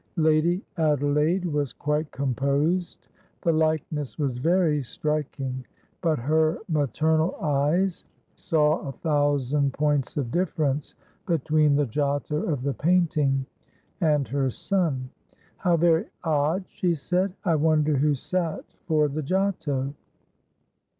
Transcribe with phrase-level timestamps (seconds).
[0.17, 3.05] Lady Adelaide was quite composed.
[3.43, 5.63] The likeness was very striking,
[6.01, 8.03] but her maternal eyes
[8.33, 10.95] saw a thousand points of difference
[11.27, 13.45] between the Giotto of the painting
[13.99, 15.07] and her son.
[15.57, 17.35] "How very odd!" she said.
[17.45, 19.93] "I wonder who sat for the Giotto?